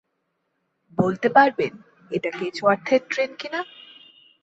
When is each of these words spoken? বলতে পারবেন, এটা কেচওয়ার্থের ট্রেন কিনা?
বলতে 0.97 1.27
পারবেন, 1.29 1.73
এটা 2.11 2.29
কেচওয়ার্থের 2.37 3.01
ট্রেন 3.09 3.31
কিনা? 3.39 3.61